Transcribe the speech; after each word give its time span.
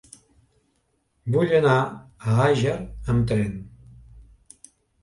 Vull 1.35 1.53
anar 1.59 1.75
a 1.85 2.35
Àger 2.47 2.75
amb 3.15 3.31
tren. 3.35 3.57